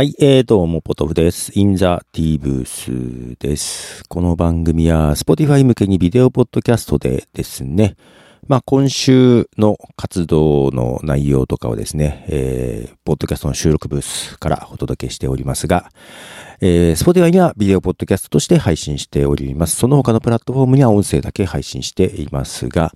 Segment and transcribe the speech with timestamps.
[0.00, 1.52] はい、えー、どうも、ポトフです。
[1.54, 4.02] インザ T ブースです。
[4.08, 7.96] この番組は Spotify 向けにビデオポッドキャストでですね、
[8.48, 15.90] まあ、今週の活動の内容とかをですね、えー、ポッドキャストの収録ブースからお届けしておりますが、
[16.62, 19.76] えー、Spotify にはビデオポッドキャストとして配信しております。
[19.76, 22.94] その他のプラットフォームには音声だけ配信していますが、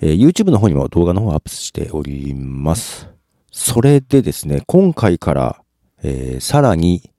[0.00, 3.06] えー YouTube の方にも動画の方をアップしております。
[3.52, 5.60] それでですね、今回から、
[6.02, 7.10] えーさらに、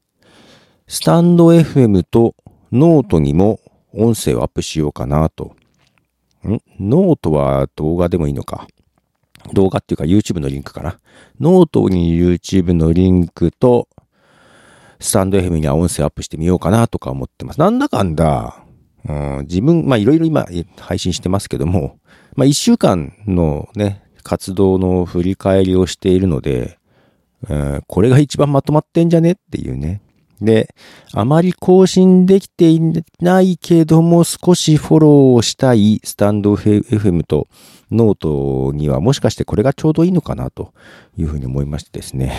[0.87, 2.35] スタンド FM と
[2.71, 3.59] ノートにも
[3.93, 5.55] 音声をアップしようかなと。
[6.47, 6.61] ん？
[6.79, 8.67] ノートは動画でもいいのか。
[9.53, 10.99] 動画っていうか YouTube のリンクかな。
[11.39, 13.87] ノートに YouTube のリンクと、
[14.99, 17.59] スタンド FM には音声アップしてみようかなとか思ってます。
[17.59, 18.63] なんだかんだ、
[19.07, 20.45] うん、自分、まあいろいろ今
[20.77, 21.99] 配信してますけども、
[22.35, 26.78] まあ一週間のね、活動の振り返りをしているので、
[27.87, 30.01] これが一番まとまってんじゃねっていうね。
[30.41, 30.73] で、
[31.13, 32.79] あまり更新できてい
[33.19, 37.47] ないけども少しフォローしたいスタンド FM と
[37.91, 40.73] ノートにはもしかしてこれがちょうどいいのかなと
[41.17, 42.33] いうふうに思いましてですね。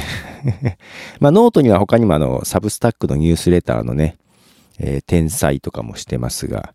[1.21, 4.17] まあノートには他にもあの Substack のニュースレターのね、
[4.79, 6.73] えー転載とかもしてますが、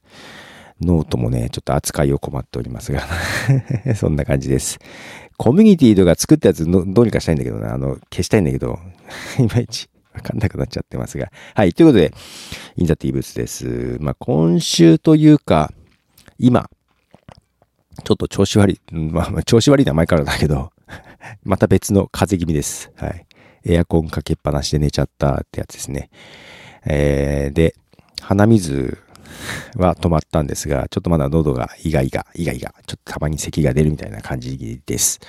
[0.81, 3.03] ノートもね、ちょっと扱いを困っておりますが、
[3.95, 4.79] そんな感じです。
[5.37, 8.79] コミュニティとか作ったやつのどうにかしたいんだけどな、あの、消したいんだけど、
[9.39, 11.31] いまいちわかんなくなっちゃってますが。
[11.53, 12.13] はい、ということで、
[12.77, 13.97] インザティブスです。
[13.99, 15.73] まあ、今週というか、
[16.37, 16.69] 今、
[18.03, 20.71] ちょっと調子悪い、まあ調子悪いのは前からだけど、
[21.43, 22.91] また別の風邪気味です。
[22.95, 23.25] はい。
[23.63, 26.09] エアコンかけっぱなしで寝ちゃったってやつですね。
[26.85, 27.75] えー、で、
[28.21, 28.99] 鼻水
[29.75, 35.19] は止まったんですが、ちょっとまだ喉がイガイガ、イガイガ、ちょっとたまに咳が出るみたいな感じです。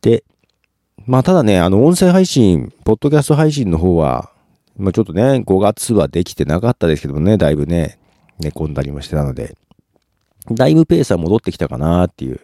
[0.00, 0.24] で、
[1.06, 4.30] まあただね、あの音声配信、ポッドキャスト配信の方は、
[4.76, 7.98] まあちょっとね、5月はできてなかったですけどもね、だいぶね、
[8.38, 9.56] 寝込んだりもしてたので、
[10.50, 12.40] だいぶペースは戻ってきたかなっていう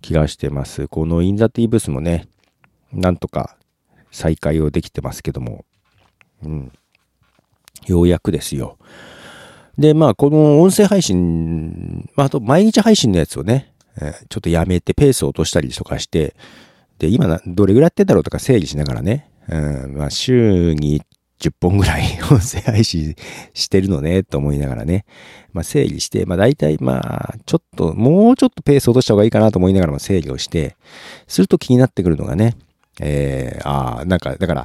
[0.00, 0.88] 気がしてます。
[0.88, 2.28] このインザティブスもね、
[2.92, 3.56] なんとか
[4.10, 5.64] 再開をできてますけども、
[6.42, 6.72] うん。
[7.86, 8.78] ようやくですよ。
[9.78, 16.34] で、まあ、この音声配信、まあ、あと毎日配信のやつをね、えーちょっとやめてペースを落としたりとかして、
[16.98, 21.02] で、今、どれぐらいやってんだろうとか整理しながらね、うん、まあ、週に
[21.40, 23.14] 10本ぐらい 音声配信
[23.54, 25.04] してるのね、と思いながらね、
[25.52, 30.76] まあ、整理して、まあ、大体、まあ、ちょっと、もうちょっとペースを落とした方がいいかなと思いながらも整理をして、
[31.28, 32.56] すると気になってくるのがね、
[33.00, 34.64] えー、ああ、なんか、だから、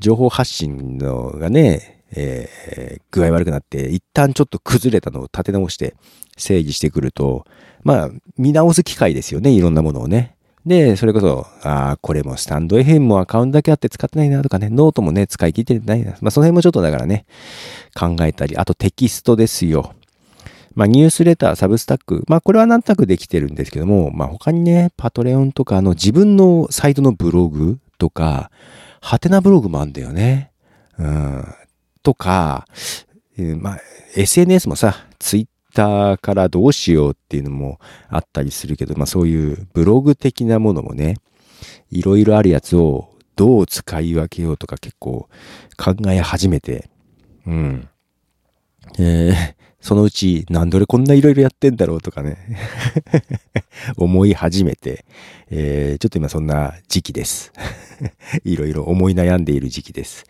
[0.00, 5.94] 情報発信のがね、えー具合悪くなって、一旦ちょっと崩れたのを立て直して
[6.36, 7.46] 整理してくると、
[7.84, 10.34] まあ、見直す機会ですよね、いろんなものをね。
[10.66, 16.16] で、それこそ、ああ、これもスタンド FM もアカウントだけあって使ってないなとかね、ノートもね、使い切ってないな。
[16.20, 17.26] まあ、その辺もちょっとだからね、
[17.94, 19.94] 考えたり、あとテキストですよ。
[20.74, 22.24] まあ、ニュースレター、 Substack。
[22.26, 28.50] まあ、これはなんとなくできてるんですけども、まあ、他にね、 Patreon とか、あの、自分のサイトのブログとか、
[29.00, 30.50] ハテナブログもあるんだよね。
[30.98, 31.44] うん。
[32.04, 32.66] とか、
[33.36, 33.78] えーまあ、
[34.14, 41.16] SNS もさ、ツイッターからどうしようっていうのもあったりするけど、まあそういうブログ的なものもね、
[41.90, 45.28] いろいろあるやつをどう使い分けようとか結構
[45.76, 46.88] 考え始めて、
[47.46, 47.88] うん。
[48.98, 52.38] えーそのうち、なんで俺こんないろいろやってんだろうとかね、
[53.98, 55.04] 思い始めて、
[55.50, 57.52] えーちょっと今そんな時期です。
[58.44, 60.24] いろいろ思い悩んでいる時期です。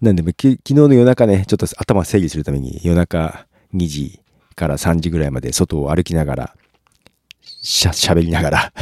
[0.00, 4.20] なんで、き昨日の夜中ね、ちょっと頭整理するために夜中2時
[4.56, 6.56] から3時ぐらいまで外を歩きながら、
[7.62, 8.72] しゃ、喋りながら。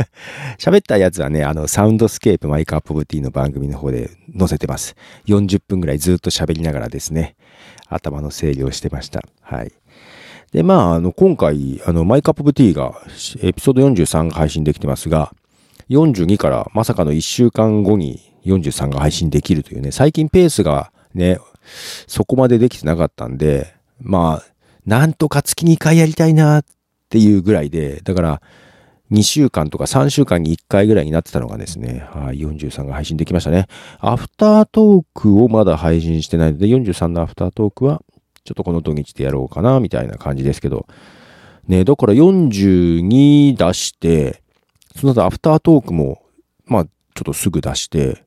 [0.58, 4.94] 喋ったやつはね、あの、 Soundscape My Cup of Tea の番組の方で載せてます。
[5.26, 7.36] 40分ぐらいずっと喋りながらですね、
[7.88, 9.22] 頭の整理をしてました。
[9.40, 9.72] はい。
[10.52, 13.00] で、まあ、あの、今回、あの、マイクアップオブティが、
[13.40, 15.32] エピソード43が配信できてますが、
[15.88, 21.38] 42からまさかの1週間後に43が配信できるというね、最近ペースがね、
[22.06, 24.52] そこまでできてなかったんで、まあ、
[24.86, 26.64] なんとか月に1回やりたいなっ
[27.08, 28.42] ていうぐらいで、だから、
[29.10, 33.66] 2週間とか3週間に1回ぐらいになってたのがですね、はい、43が配信できましたね。
[34.00, 38.02] アフタートークをまだ配信してないので、43のアフタートークは、
[38.44, 40.86] ちょっとこの土日でやろうかな、みたいな感じですけど、
[41.66, 44.42] ね、だから42出して、
[44.96, 46.22] その後アフタートークも、
[46.66, 46.90] まあ、ちょ
[47.22, 48.24] っとすぐ出して、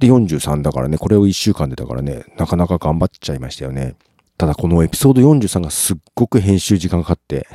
[0.00, 3.96] で、43だからね、これを1週間でだからね、なかなか頑張っちゃいましたよね。
[4.38, 7.46] ただこのエピソード43がすっごく編集時間かかって、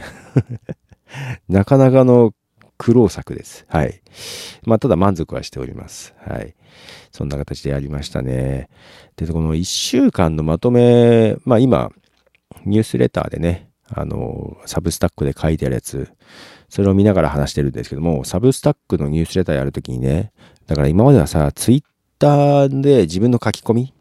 [1.50, 2.34] なかなかの
[2.78, 3.66] 苦労作です。
[3.68, 4.02] はい。
[4.64, 6.14] まあ、ただ満足はしております。
[6.20, 6.56] はい。
[7.12, 8.70] そんな形でやりましたね。
[9.16, 11.90] で、この1週間のまとめ、まあ今、
[12.64, 16.12] ニュースレターでね、あの、サブスタックで書いてあるやつ、
[16.70, 20.32] それを見ながら話してるんですけども、サブスタックのニュースレターやるときにね、
[20.68, 21.84] だから今まではさ、ツイッ
[22.20, 23.94] ターで自分の書き込み、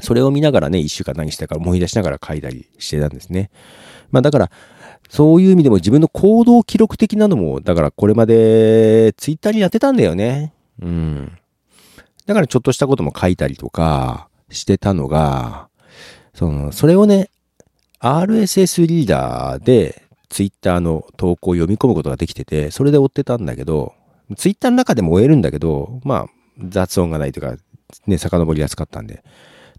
[0.00, 3.50] それを見ながらね、1週間何したか思い出しながら書いたりしてたんですね。
[4.10, 4.50] まあだから、
[5.08, 10.54] そういう意味でも自分の行動記録的なのも、だからこれまでツイッターにやってたんだよね。
[10.80, 11.32] うん。
[12.26, 15.68] だからちょっとしたことも書いたりとかしてたのが、
[16.34, 17.28] その、それをね、
[17.98, 23.94] RSS リーダーでツイッターの投稿を読み込むことができてて、それで追ってたんだけど、
[24.36, 26.26] ツイッターの中でも追えるんだけど、まあ、
[26.68, 27.56] 雑音がないとか、
[28.06, 29.22] ね、遡りやすかったんで、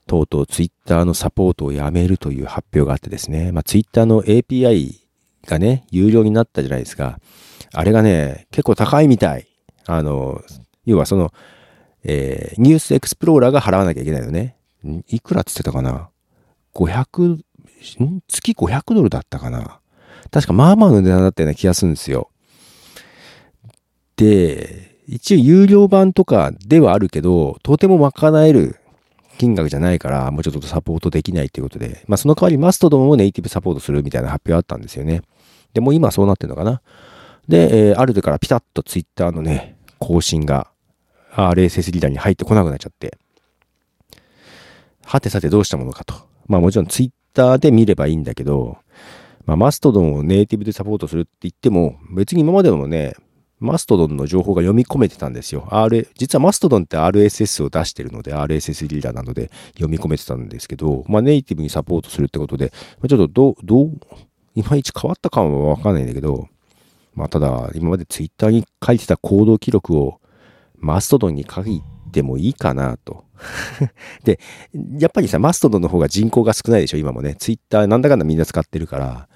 [0.07, 4.99] とうとうツイッターのサポートをやめるという発表があってですね、まあ、ツイッターの API
[5.45, 7.19] がね、有料になったじゃないですか。
[7.73, 9.47] あれがね、結構高いみたい。
[9.85, 10.41] あの、
[10.85, 11.31] 要はその、
[12.03, 14.55] えー、ニュースエクスプローラーが払わなきゃいけないよね。
[15.07, 16.09] いくらっつってたかな
[16.73, 17.41] ?500、ん？
[18.27, 19.79] 月500ドルだったかな？
[20.31, 22.29] 確かまあまあの値段だったような気がするんですよ。
[24.15, 28.77] で、一応有料版とかではあるけど、とても賄える
[29.37, 35.21] 金額じゃないから、もうちょっとサポートできないっていうことで、まあその代わりマストドンをネイティブサポートするみたいな発表あったんですよね。
[35.73, 36.81] で、も今そうなってるのかな？
[37.47, 40.69] で、えー、ある時からピタッとツイッターのね、更新が
[41.33, 43.17] RSS リーダーに入ってこなくなっちゃって、
[45.03, 46.13] はてさてどうしたものかと。
[46.47, 48.77] まあもちろんツイッターで見ればいいんだけど、
[49.45, 53.15] まあマストドンをネイティブでサポートするって言っても、別に今までもね、
[53.61, 55.67] マストドンの情報が読み込めてたんですよ。
[55.69, 63.91] R、実はマストドンって RSS を出してるので、RSS リーダーなので読み込めてたんですけど、まあネイティブにサポートするってことで、ちょっとどう、どう、
[64.55, 66.47] いまいち変わったかはわかんないんだけど、
[67.13, 70.19] まあただ、今までツイッターに書いてた行動記録を
[70.79, 73.25] マストドンに書いてもいいかなと。
[74.25, 74.39] で、
[74.97, 77.35] やっぱりさ、マストドンの方が人口が少ないでしょ、今もね。
[77.35, 79.27] ツイッターなんだかんだみんな使ってるから。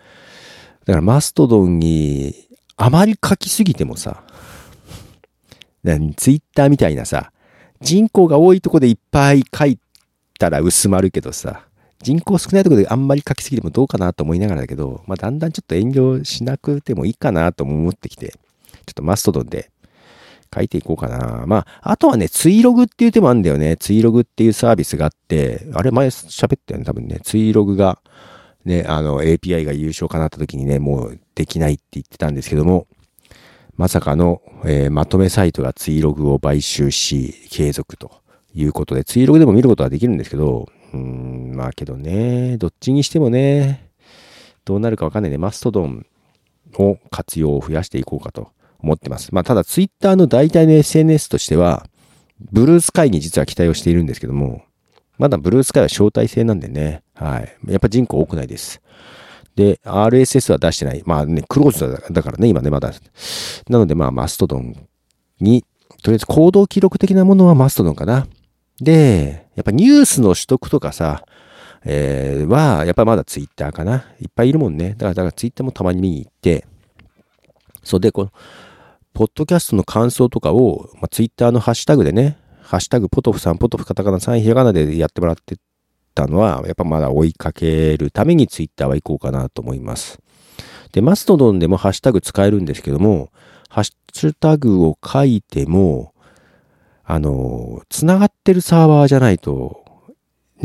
[0.85, 2.44] だからマストドンに
[2.77, 4.23] あまり書きすぎてもさ、
[5.83, 7.31] ツイッターみたいなさ、
[7.81, 9.79] 人口が多いとこでいっぱい書い
[10.39, 11.65] たら薄まるけどさ、
[12.01, 18.33] 人口少ないとこであんまり書きすぎてもどうかなと思いながらだけど、まあ、だんだんちょっと遠慮しなくてもいいかなと思ってきて、
[18.85, 19.71] ちょっとマストドンで
[20.53, 21.45] 書いていこうかな。
[21.47, 23.77] まあ、あとはね、ツイログっていう手もあるんだよね。
[23.77, 27.19] ツイログっていうサービスがあって、あれ前喋ったよね、多分ね。
[27.23, 27.99] ツイログが、
[28.65, 32.87] ね、あの、API が優勝かなった時にね、もうできないって言ってたんですけども、
[33.77, 38.11] まさかの、えー、まとめサイトがツイログを買収し、継続と
[38.53, 43.89] いうことで、ツイログでも見ることはできるんですけど、うん、まあけどね、どっちにしてもね、
[44.63, 45.37] どうなるかわかんないね。
[45.37, 46.05] マストドン
[46.77, 49.33] を活用を増やしていこうかと思ってます。
[49.33, 51.85] まあ、ただツイッターの代替の SNS としては、
[52.51, 54.63] ブルースカイに実は期待をしているんですけども、
[55.17, 57.57] まだブルースカイは招待制なんでね、はい。
[57.67, 58.81] やっぱ人口多くないです。
[59.55, 61.01] で、RSS は出してない。
[61.05, 62.91] まあね、クローズだからね、今ね、まだ。
[63.69, 64.75] なので、まあ、マストドン
[65.39, 65.63] に、
[66.03, 68.27] とりあえず行動記録的なものはマストドンかな。
[68.81, 71.25] で、やっぱニュースの取得とかさ、
[71.85, 74.05] えー、は、やっぱまだツイッターかな。
[74.19, 74.95] いっぱいいるもんね。
[74.97, 76.65] だから、だからツイッターもたまに見に行って、
[77.83, 78.31] そうで、この、
[79.13, 85.55] ポッドキャストの感想とかを、まあ、ツイッターのハッシュタグでね、ハッシュタグポトフさん、ポトフカタカナさん、ひらがなでやってもらって
[86.15, 90.19] たのは、やっぱまだ追いかけるためにツイッターは行こうかなと思います。
[90.93, 93.29] で、マストドンでもハッシュタグ使えるんですけども、
[93.69, 96.13] ハッシュタグを書いても、
[97.03, 99.84] あの、繋がってるサーバーじゃないと、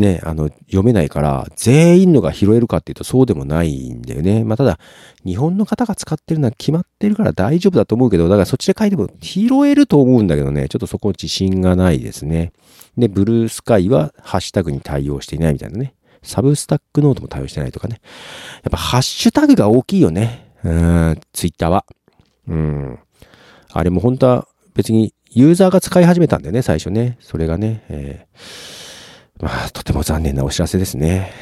[0.00, 4.42] ね、あの、読めないから、全員のが拾えるかっていうとそうでもないんだよね。
[4.42, 4.78] まあ、ただ、
[5.25, 12.52] 日本の方が使ってるのは決まってるから大丈夫だと思うけど、だからそっちで書いても拾えると思うんだけどね、ちょっとそこ自信がないですね。
[12.97, 15.95] で、ブルースカイはハッシュタグに対応していないみたいなね。
[16.23, 18.00] サブスタックノートも対応してないとかね。
[18.62, 20.50] やっぱハッシュタグが大きいよね。
[20.64, 21.85] うん、ツイッターは。
[22.49, 22.99] うん。
[23.73, 27.16] あれも本当は別にユーザーが使い始めたんだよね、最初ね。
[27.21, 27.85] それがね。
[27.88, 28.89] えー
[29.40, 31.32] まあ、とても残念なお知らせですね。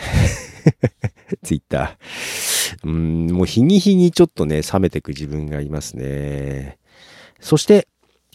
[1.42, 2.88] ツイッター。
[2.88, 6.78] うん、もう日に日にちょっとね、冷めてく自分がいますね。
[7.40, 7.88] そして、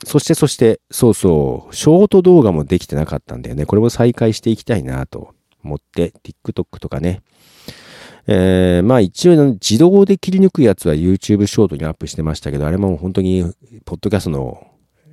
[0.06, 3.66] そしてそして、そうそう、ショート動画もできてなかったんだよね。
[3.66, 7.22] これも再開していきたいなと思って、TikTok とかね。
[8.26, 13.44] えー、まあ一応自動で切り抜くやつは YouTube ショートにアップしてましたけど、あれも本当に、
[13.86, 14.68] ポッドキャストの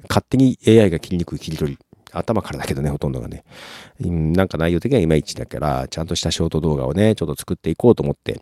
[0.08, 1.78] 勝手に AI が切り抜く切り取り
[2.12, 3.44] 頭からだけどね、ほとんどがね。
[4.00, 8.40] なんか内容的にはいまいちだから、ちゃんとしたショート動画をね、ちょっと作っていこうと思って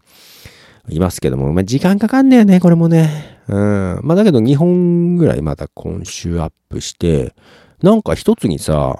[0.89, 3.39] いますけども、まあ、時間かかんだよね、これもね。
[3.49, 4.01] うん。
[4.03, 7.35] まあだけど2本ぐらいまた今週アップして、
[7.83, 8.99] なんか一つにさ、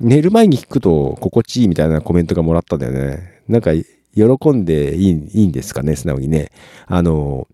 [0.00, 3.42] 寝る前に聞くと心地いいみたいなコメントがもらったんだよね。
[3.48, 3.72] なんか
[4.14, 6.50] 喜んでいいいいんですかね、素直にね。
[6.86, 7.48] あの、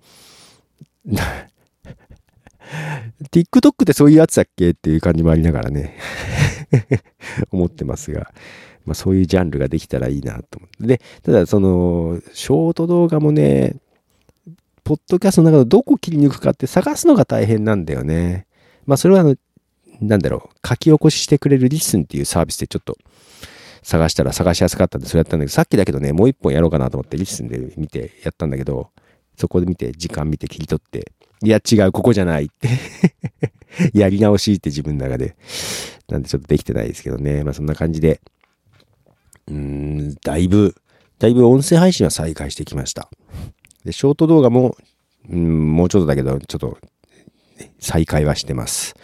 [3.31, 5.97] TikTok ってそういうやつだっけっていう感じもありながらね
[7.51, 8.33] 思ってますが、
[8.85, 10.87] まあそういうジャンルができたらいいなと思って。
[10.87, 13.77] で、ただその、ショート動画もね、
[14.83, 18.47] ポッドキャストの中でどこ切り抜くかって探すのが大変なんだよね。
[18.87, 19.37] まあそれはあの、
[20.01, 22.99] なんだろう、書き起こししてくれる LISTEN っていうサービスでちょっと
[23.83, 28.91] 探したら探しやすかったんでそれやったんだけど、さっきだけどね、もう一本やろうかなと思って LISTEN で見てやったんだけど、
[29.37, 31.13] そこで見て、時間見て切り取って、
[31.45, 32.69] いや違う、ここじゃないって
[33.93, 35.37] やり直しって自分の中で。
[36.09, 37.45] なんでちょっとできてないですけどね。
[37.45, 38.21] まあそんな感じで、
[39.49, 40.75] うーん、だいぶ、
[41.19, 43.09] だいぶ音声配信は再開してきました。
[43.85, 44.77] で、ショート動画も、
[45.31, 46.79] うん、もうちょっとだけど、ちょっと、
[47.79, 48.95] 再開はしてます。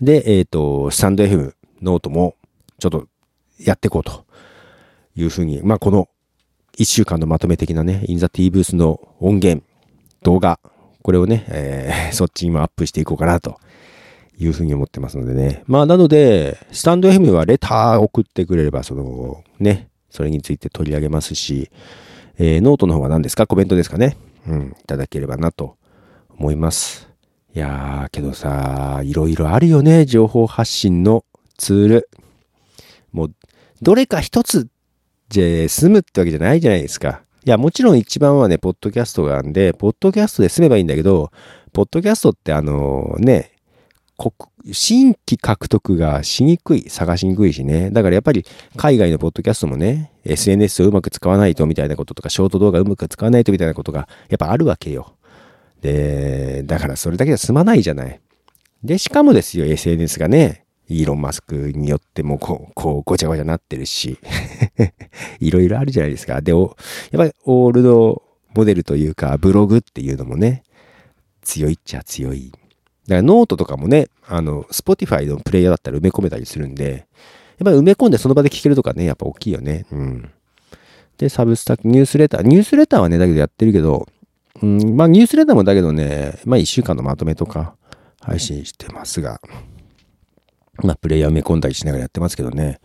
[0.00, 2.36] で、えっ、ー、と、 stand.fm note も、
[2.78, 3.06] ちょっと、
[3.58, 4.24] やっていこうと
[5.16, 6.08] いうふうに、まあ、この
[6.78, 9.62] 1週間のまとめ的なね、インザ T ブースの音源、
[10.22, 10.60] 動画、
[11.02, 13.58] これをね、えー、 そっちにもアップしていこうかなと
[14.38, 15.62] いうふうに思ってますのでね。
[15.66, 21.70] まあ、なので、スタンド FM はレター送ってくれれば、その、ね、それについて取り上げますし、
[22.38, 23.46] えー、ノートの方は何ですか？
[23.46, 24.16] コメントですかね？
[24.46, 25.76] うん、いただければなと
[26.38, 27.08] 思います。
[27.54, 31.24] いやー、けどさ、いろいろあるよね、情報発信の
[31.58, 32.08] ツール。
[33.12, 33.34] もう、
[33.82, 34.68] どれか一つ
[35.28, 37.22] じゃ済むってわけじゃないじゃないですか。
[37.44, 41.30] いや、もちろん一番はね、ポッドキャストがあんで、ポッドキャストで済めばいいんだけど、
[41.72, 43.52] ポッドキャストってあのね、
[44.72, 47.90] 新規獲得がしにくい、探しにくいしね。
[47.90, 48.44] だからやっぱり
[48.76, 55.14] 海外のポッドキャストもね、SNS をうまく使わないとみたいなこととか、ショート動画うまく使わないとみたいなことがやっぱあるわけよ。
[55.80, 58.20] で、だからそれだけで済まないじゃない。
[58.84, 60.59] で、しかもですよ、SNS がね、
[60.90, 64.18] イーロン・マスクによってもこう、こう、ごちゃごちゃなってるし、
[65.38, 66.40] いろいろあるじゃないですか。
[66.40, 66.68] で、やっ
[67.16, 68.22] ぱりオールド
[68.54, 70.64] モデルというか、ブログっていうのもね、
[71.42, 72.50] 強いっちゃ強い。
[72.50, 72.62] だか
[73.14, 77.06] らノートとかもね、あの、 Spotify のプレイヤーだったら埋め込めたりするんで、
[77.58, 79.86] やっぱり埋め込んでその場で聞けるとかね、やっぱ大きいよね。
[79.92, 80.30] うん。
[81.18, 82.42] で、サブスタック、ニュースレター。
[82.42, 84.08] ニュースレターはね、だけどやってるけど、
[84.62, 87.76] うん、まあニュースレターもだけどね、まあ一週間のまとめとか
[88.20, 89.40] 配信してますが、
[90.82, 92.80] まあ、プレイヤー埋め込んだりしながらやってますけどね。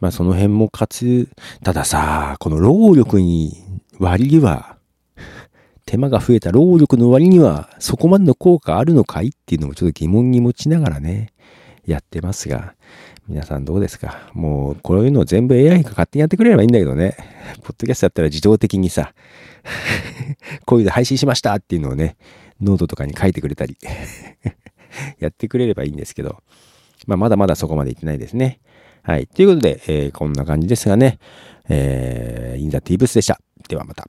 [0.00, 1.28] まあ、その辺もかつ、
[1.64, 3.56] たださ、この労力に
[3.98, 4.76] 割には、
[5.86, 11.32] 手間が増えた労力の割には、そこまでの効果あるのかいっていうのもちょっと疑問に持ちながらね、
[11.86, 12.74] やってますが、
[13.28, 14.30] 皆さんどうですか？
[14.34, 17.16] もう、こういうのを全部 AI が勝手にやってくれればいいんだけどね。
[17.62, 19.14] ポッドキャストやったら自動的にさ、
[20.66, 22.16] こういうの配信しましたっていうのをね、
[22.60, 23.76] ノートとかに書いてくれたり
[25.18, 26.42] やってくれればいいんですけど、
[27.06, 28.60] まあ、まだまだそこまで行ってないですね。
[29.02, 29.26] はい。
[29.26, 31.18] ということで、えー、こんな感じですがね、
[31.68, 33.40] えー、インザティーブスでした。
[33.68, 34.08] ではまた。